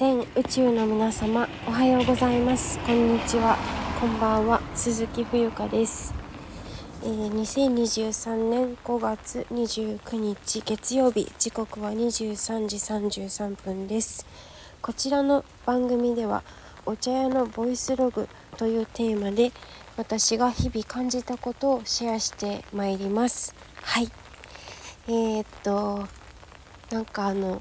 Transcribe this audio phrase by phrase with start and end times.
[0.00, 2.78] 全宇宙の皆様おはようございます。
[2.78, 3.58] こんにちは。
[4.00, 4.62] こんばんは。
[4.74, 6.14] 鈴木冬香です、
[7.02, 11.30] えー、2023年5月29日月曜日。
[11.38, 14.24] 時刻は23時33分です。
[14.80, 16.44] こちらの番組では
[16.86, 18.26] お茶屋のボイスログ
[18.56, 19.52] というテーマで
[19.98, 23.54] 私が日々感じたことをシェアしてまいります。
[23.82, 24.08] はい。
[25.08, 26.08] えー、っと
[26.90, 27.60] なんかあの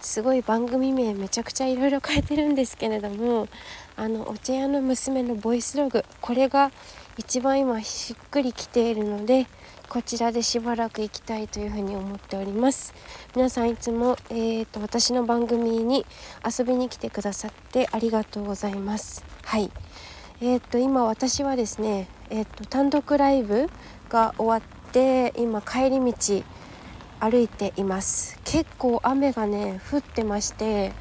[0.00, 3.48] すごい番組名めちゃくちゃいろいろ変えてるんですけれども
[3.96, 6.72] あのお茶屋の娘のボイスログこれが
[7.18, 9.46] 一番今しっくりきているので
[9.90, 12.94] こちらでしばらく行きたいというふうに思っております。
[13.34, 16.06] 皆さんいつも、えーと、私の番組に
[16.46, 19.24] 遊びに来てくださってありがとうございます。
[19.42, 19.72] はい。
[20.40, 23.68] えーと、今私はですねえーと単独ライブ
[24.08, 26.44] が終わって今帰り道
[27.20, 28.40] 歩いています。
[28.44, 30.92] 結構雨がね降ってまして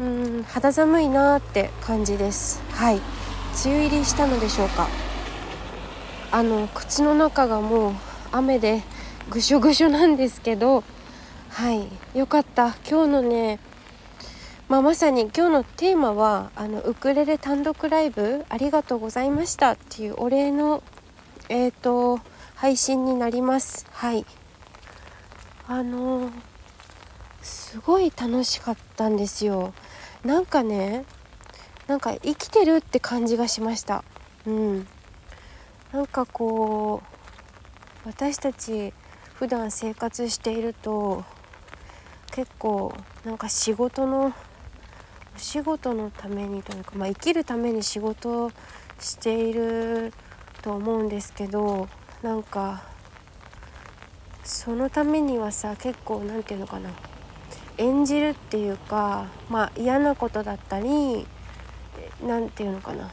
[0.00, 2.60] うん肌寒いなって感じです。
[2.72, 2.96] はい。
[3.64, 4.88] 梅雨入りしたのでしょうか。
[6.30, 7.94] あの靴の中がもう
[8.32, 8.82] 雨で
[9.30, 10.82] ぐしょぐしょなんですけど
[11.48, 11.88] はい。
[12.18, 12.74] よかった。
[12.88, 13.58] 今日のね
[14.68, 20.82] まあ、まさに今日のテーマはあのウクレレ単独ライブありがとうございましたっていうお礼の
[21.50, 22.20] えっ、ー、と
[22.54, 23.86] 配信になります。
[23.92, 24.24] はい。
[25.68, 26.30] あの
[27.40, 29.72] すごい楽しかったんですよ。
[30.24, 31.04] なんかね
[31.86, 34.04] なんか生きてるって感じがしました。
[34.46, 34.86] うん。
[35.92, 37.02] なんかこ
[38.04, 38.92] う私たち
[39.34, 41.24] 普段生活していると
[42.30, 44.32] 結構なんか仕事の
[45.34, 48.52] お仕事のためにというか、まあ、生きるために仕事を
[48.98, 50.12] している
[50.62, 51.88] と思うんですけど
[52.22, 52.82] なんか
[54.44, 56.90] そのためにはさ結構何て言うのかな。
[57.78, 61.26] 演じるっていうかまあ嫌なことだったり
[62.24, 63.10] 何て言うのかな。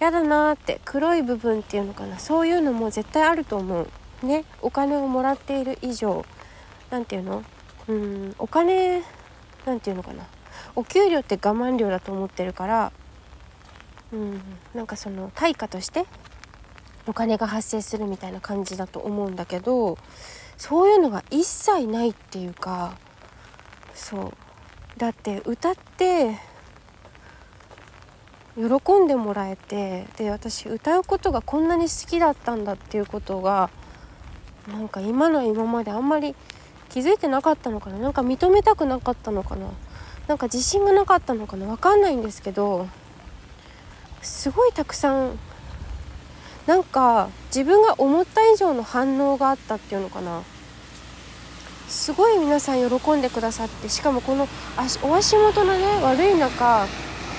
[0.00, 2.18] 嫌だなって黒い部分っていうのかな。
[2.18, 3.86] そういうのも絶対あると思
[4.22, 4.26] う。
[4.26, 4.44] ね。
[4.62, 6.24] お金をもらっている以上。
[6.90, 7.44] 何て言うの？
[7.88, 9.02] うんお金
[9.66, 10.26] 何て言うのかな。
[10.76, 12.92] お給料って我慢料だと思ってるから
[14.12, 14.40] うん
[14.74, 16.06] なんかその対価として
[17.06, 19.98] お金が発生するみたいな感じだと思うんだけど
[20.56, 22.96] そういうのが一切ないっていうか
[23.94, 24.32] そう。
[24.96, 26.38] だって歌って
[28.56, 28.64] 喜
[29.00, 33.70] んでもらえてで私歌うことがこんなに好きだったんだっていうことが
[34.68, 36.36] なんか今の今まであんまり
[36.90, 37.98] 気づいてなかったのかな？
[37.98, 39.66] なんか認めたくなかったのかな？
[40.28, 41.66] なんか自信がなかったのかな？
[41.66, 42.86] 分かんないんですけど
[44.22, 45.38] すごいたくさん
[46.66, 50.42] なんか自分が思った以上の反応があったっていうのかな。
[51.88, 54.48] すごい皆さん喜んでくださってしかもこの
[55.02, 56.86] お足元のね悪い中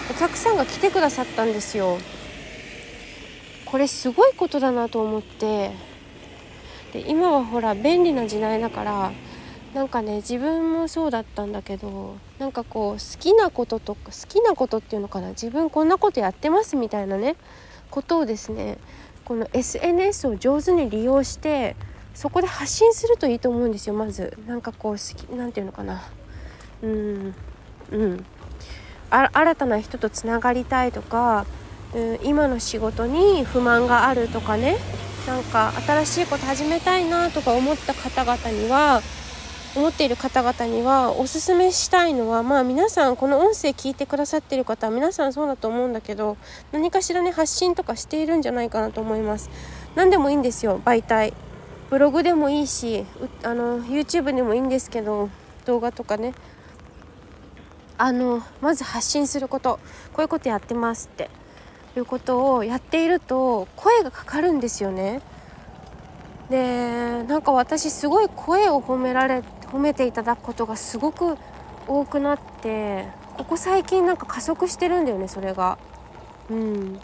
[0.09, 1.97] お客さんが来てくださったんですよ。
[3.66, 5.72] これすごいことだなと思って。
[6.94, 9.12] で今はほら便利な時代だから
[9.74, 15.30] なんかね自分もそうだったんだけどなんかこう好きなこととか好きなことっていうのかな。
[15.30, 17.35] 自分こんなことやってますみたいなね
[17.90, 18.78] ことをですね
[19.25, 21.75] この SNS を上手に利用して
[22.13, 24.38] そこで発信するといいと思うんですよまず。
[24.47, 26.03] なんかこう好きなんていうのかな。
[26.81, 27.35] うん
[27.91, 28.25] うん。
[29.09, 31.46] 新たな人とつながりたいとか、
[31.94, 34.78] うん、今の仕事に不満があるとかね。
[35.28, 39.02] なんか新しいこと始めたいなとか思った方々には
[39.75, 46.38] 思っている方々にはおすすめしたいのはまあ皆さんこの音声聞いてくださってる方は皆さんそうだと思うんだけど
[46.72, 49.50] 何かしらね発信とかしているんじゃないかなと思います。
[49.96, 50.80] 何でもいいんですよ。
[50.84, 51.34] 媒体。
[51.90, 53.06] ブログでもいいし
[53.44, 55.30] あの YouTube でもいいんですけど
[55.66, 56.34] 動画とかね。
[57.97, 59.80] あのまず発信すること。
[60.14, 61.30] こういうことやってますって
[61.97, 65.22] いうことをやっていると声がかかるんですよね。
[66.50, 69.44] でなんか私すごい声を褒められ
[69.75, 71.38] 褒めていただくことがすごく
[71.86, 75.78] 多くなってここ最近なんか加速してるんだよねそれが。
[76.50, 77.00] うん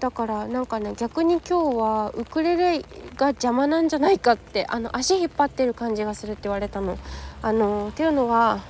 [0.00, 2.84] だからなんかね逆に今日はウクレレ
[3.16, 6.98] が邪魔なんじゃないかってあの足引っ張ってる感じがするって言われたの。
[7.40, 8.60] あのっていうのは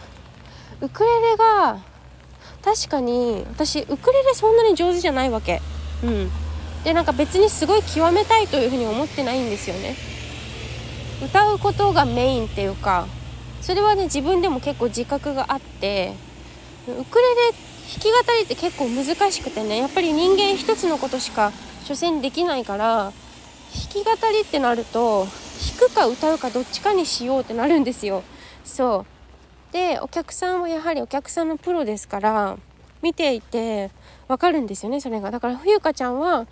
[0.81, 1.81] ウクレレが
[2.63, 5.63] 確かに私ウクレレそんなに上手じゃないわけ。
[6.05, 6.31] うん、
[6.85, 9.97] でなんか別にすごい極めたいというふうに思ってないんですよね。
[11.23, 13.07] 歌うことがメインっていうか
[13.61, 16.15] それはね自分でも結構自覚があって
[16.87, 17.05] ウクレレ
[17.53, 21.53] 弾き語りって結構難しくてねやっぱり人間一つのことしか
[21.85, 23.13] 所詮できないから
[23.75, 25.27] 弾き語りってなると
[25.81, 28.23] 弾くか歌うかどっちかにしようってなるんですよ。
[28.65, 29.07] そ
[29.71, 29.73] う。
[29.73, 32.57] でお客さんはやはりお客さんのプロですから
[33.03, 33.91] 見ていて
[34.29, 35.31] わかるんですよねそれが。
[35.31, 36.47] だから冬香ちゃんは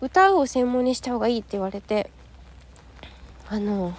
[0.00, 2.10] 歌うを専門にした方がいいって言われて
[3.52, 3.92] あの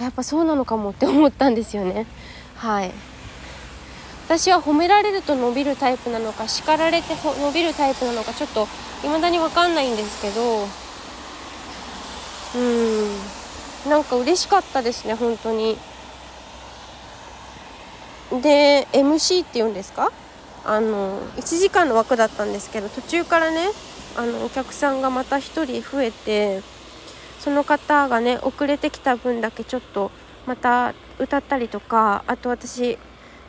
[0.00, 2.04] やっぱそうなのかもって思ったんですよね。
[2.56, 2.90] はい。
[4.26, 8.66] 私は褒められると伸びるタイプなのか叱られて伸びるタイプなのかちょっと
[9.02, 10.66] 未だに分かんないんですけど
[12.56, 12.58] う
[13.86, 13.90] ん。
[13.90, 15.78] なんか嬉しかったですね本当に。
[18.42, 20.10] で MC って言うんですか？
[20.64, 23.68] あの1時間の枠だったんですけど途中からね
[24.16, 26.62] あのお客さんがまた1人増えて
[27.40, 30.10] その方がね遅れてきた分だけちょっと
[30.46, 32.98] また歌ったりとかあと私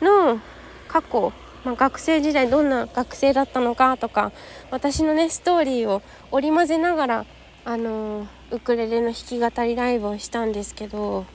[0.00, 0.40] の
[0.88, 1.32] 過去、
[1.64, 4.32] まあ、学生時代どんな学生だったのかとか
[4.70, 7.26] 私のねストーリーを織り交ぜながら
[7.64, 11.26] あのウクレレの弾き語りライブをしたんですけど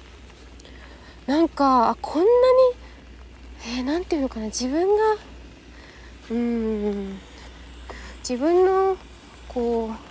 [1.27, 2.87] なんかこんなに
[3.69, 5.03] えー、ていうのかな自分が
[6.31, 7.19] うん
[8.19, 8.97] 自分の
[9.47, 10.06] こう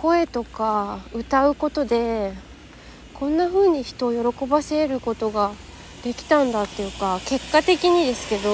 [0.00, 2.32] 声とか歌うことで
[3.12, 5.52] こんな風に人を喜ばせることが
[6.02, 8.50] できたんだっていうか結果的にですけど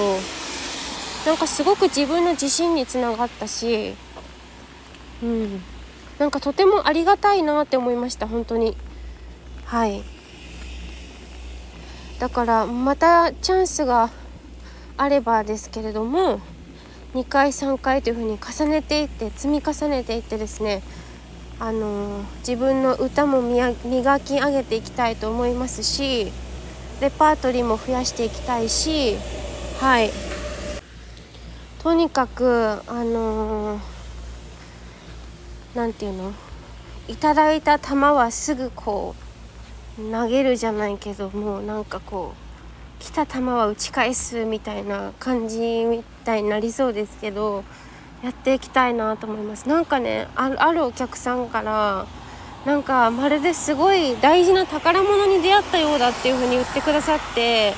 [1.24, 3.94] なんかすごく自分の自信につながったし
[5.22, 5.62] うん。
[6.18, 8.76] なんかとてもありがたいなって思いました本当に。
[9.66, 10.02] はい。
[12.18, 14.10] だからまたチャンスが
[14.96, 16.40] あればですけれども
[17.14, 20.82] 2回3回というふうに重ねていって積み重ねていってですね
[21.58, 23.72] あの自分の歌も磨
[24.20, 26.30] き上げていきたいと思いますし
[27.00, 29.16] レパートリーも増やしていきたいし
[29.80, 30.10] はい。
[31.82, 33.80] とにかくあの
[35.74, 36.32] 何て言うの？
[37.08, 39.14] いただいた球はすぐこ
[39.98, 47.62] う投げるじゃないけどもうなんかこう来た球は打ち返すみたいな感じみたいになりそうですけど
[48.26, 49.68] やっていきたいなと思います。
[49.68, 52.06] なんかねあるお客さんから
[52.64, 57.72] なんかまるですごい大事な宝物に出会ったようだっていう風に言ってくださって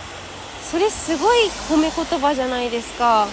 [0.63, 3.29] それすごい褒め言葉じゃないですか。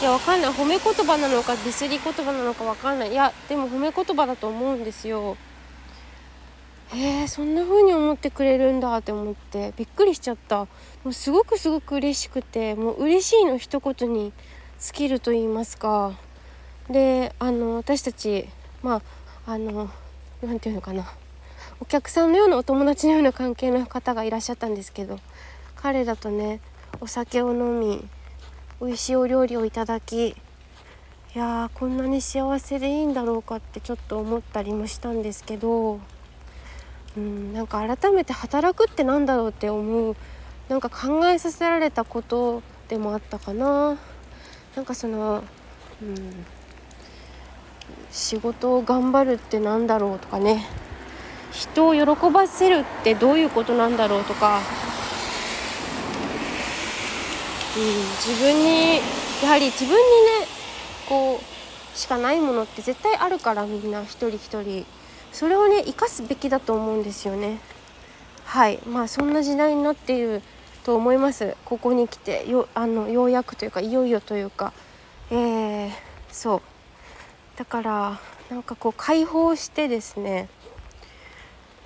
[0.00, 0.50] いやわかんない。
[0.50, 3.12] 褒め言葉なのかディスり言葉なのかわかんない。
[3.12, 5.36] いやでも褒め言葉だと思うんですよ。
[6.92, 10.58] へえそんな風に思ってくれるんだって思ってびっくりしちゃった。
[10.58, 10.68] も
[11.06, 14.32] うすごくすごく嬉しくてもう嬉しいの一言に
[14.80, 16.14] 尽きると言いますか。
[16.90, 18.48] であの私たち
[18.82, 19.02] ま
[19.46, 19.90] ああの
[20.42, 21.06] 何て言うのかな。
[21.78, 25.18] お客さんのようなお友達のような関係の方がいらっしゃったんですけど
[25.74, 26.60] 彼らとね
[27.02, 28.02] お酒を飲み
[28.80, 30.34] 美味しいお料理をいただきい
[31.34, 36.00] やーこんなに幸せでいいんだろうかってちょっと思ったりもしたんですけど
[37.16, 40.16] うんなんか改めて働くって何だろうって思う
[40.70, 43.98] なんか考えさせられたことでもあったかな。
[44.74, 45.44] なんかその
[46.00, 46.46] うん
[48.10, 50.66] 仕事を頑張るって何だろうとかね。
[51.52, 54.60] 人を喜ばせるってどういうことなんだろうとか。
[57.76, 57.82] うん、
[58.26, 58.96] 自分に
[59.42, 60.00] やはり自分にね
[61.08, 64.86] こうしかないものって絶対あるからみんな一人一人。
[65.32, 67.58] それをね生かすべきだと思うんですよね。
[68.44, 68.78] はい。
[68.86, 70.42] まあそんな時代になっている
[70.84, 71.56] と思います。
[71.64, 74.72] ここに来てよあのようやくというかいよいよというか。
[75.30, 75.90] えー、
[76.30, 76.62] そう。
[77.56, 78.20] だから
[78.50, 80.48] なんかこう解放してですね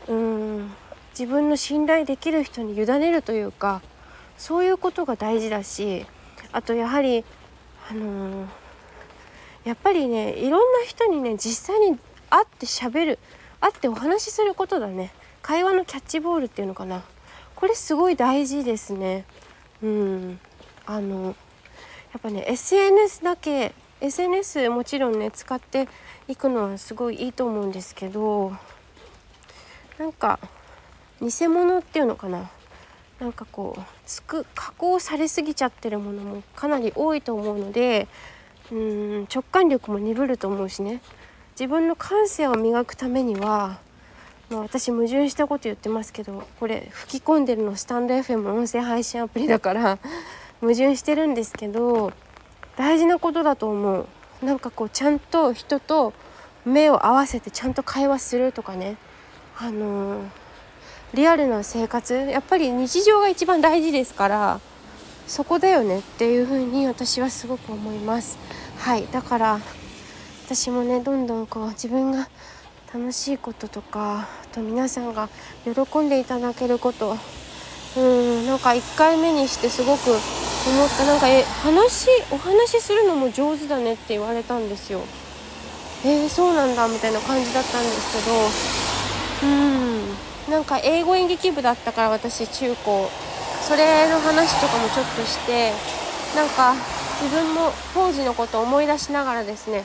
[0.08, 0.70] うん
[1.10, 3.82] 自分の信頼できる人に委ねるというか
[4.38, 6.06] そういうことが大事だし
[6.52, 7.24] あとやはり
[7.90, 8.46] あのー、
[9.64, 11.98] やっぱりねいろんな人にね実際に
[12.30, 13.18] 会ってしゃべる
[13.60, 15.12] 会ってお話しすることだね。
[15.42, 17.02] 会話のキャッチボールっていうのかな。
[17.54, 19.24] これすごい大事ですね。
[19.82, 20.40] うん
[20.86, 25.88] あのやっぱね SNS だけ SNS もちろんね使って
[26.28, 28.52] いくのはすごいいいと思うんですけど
[29.98, 30.38] なんか
[31.20, 32.50] 偽物っていうのかな？
[33.20, 38.08] なんかこうつく加工されすぎちゃってるものもかなり多いと思うので
[38.72, 41.02] うん直感力も鈍ると思うしね。
[41.58, 43.80] 自分の感性を磨くためには、
[44.48, 49.98] まあ、私矛盾したこと言ってますけどこれ吹き込んでるのスタンド FM 音声配信アプリだから
[50.62, 52.14] 矛盾してるんですけど
[52.80, 54.06] 大事なことだと思う。
[54.42, 56.14] なんかこうちゃんと人と
[56.64, 58.96] 目を合わせてちゃんと会話するとかね。
[59.58, 60.28] あのー
[61.12, 62.14] リアルな生活。
[62.14, 64.60] やっぱり日常が一番大事ですから
[65.26, 68.38] そこだよねっていうふうに私はすごく思います。
[68.78, 69.06] はい。
[69.12, 69.60] だから
[70.46, 72.28] 私もねどんどんこう自分が
[72.94, 75.28] 楽しいこととかあと皆さんが
[75.64, 77.16] 喜んでいただけること。
[77.98, 78.46] うん。
[78.46, 80.16] なんか1回目にしてすごく
[80.68, 81.04] 思った。
[81.06, 85.00] なんかえ話お話しするのも上手だねって言われたんですよ。
[86.04, 89.50] えー、そうなんだみたいな感じだったんですけど。
[89.50, 90.52] うん。
[90.52, 93.08] なんか英語演劇部だったから私中高。
[93.62, 95.72] それの話とかもちょっとして
[96.34, 96.74] なんか
[97.22, 99.84] 自分も当時のことを思い出しながらですね。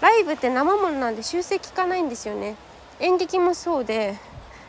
[0.00, 2.56] ライブって生ものなんで修正効かないんですよね。
[3.00, 4.16] 演劇もそうで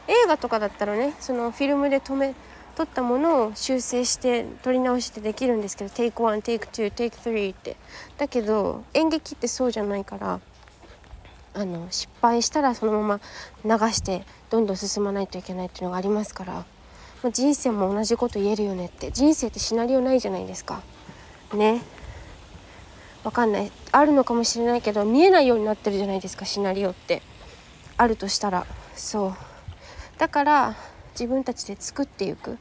[0.08, 2.34] 映画とかだったらねそのフィルムで止め
[2.78, 7.76] 撮ったものを修正して撮り直してできるんですけど Take 1 Take 2 Take 3って。
[8.20, 10.40] だけど演劇ってそうじゃないから
[11.56, 13.20] あの失敗したらそのま
[13.64, 16.66] ま流してどんどん進まないといけないっていうのがありますから、ま
[17.30, 19.10] あ、人生も同じこと言えるよねって。
[19.10, 20.84] 人生ってシナリオないじゃないですか。
[21.56, 21.82] ね。
[23.24, 23.72] わかんない。
[23.92, 27.24] あるのかもしれないけど見えないようになってるじゃないですかシナリオって。
[27.98, 28.68] あるとしたら。
[28.96, 29.34] そう。
[30.20, 30.76] だから
[31.18, 32.58] 自分たちで作っていく。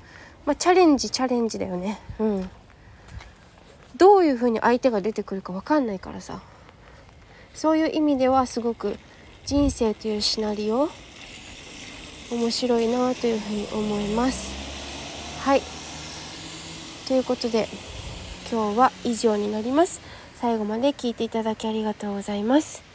[0.47, 1.99] まあチャレンジチャレンジだよね。
[2.19, 2.51] うん。
[3.97, 6.41] どういう風に相手が出てくるか分かんないからさ。
[7.55, 8.97] そういう意味ではすごく
[9.45, 10.89] 人生というシナリオ
[12.31, 15.41] 面白いなというふうに思います。
[15.43, 15.63] はい。
[17.09, 17.69] ということで
[18.51, 20.01] 今日は以上になります。
[20.41, 22.86] 最後まで聞いていただきありがとうございます。